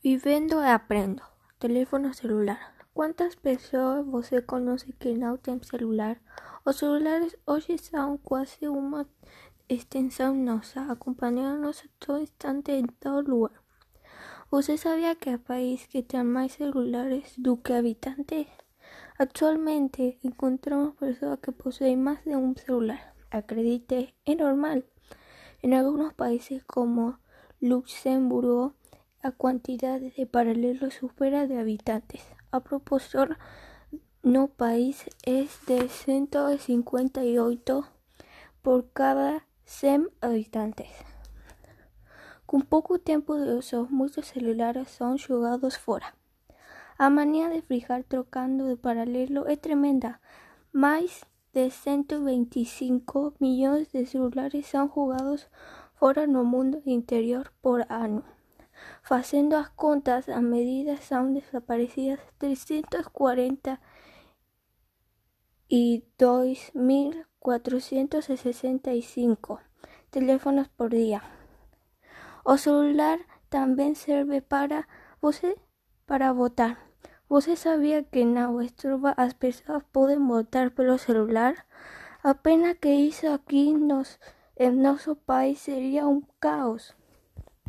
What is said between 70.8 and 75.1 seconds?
día. O celular también sirve para